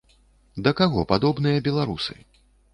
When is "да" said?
0.67-0.73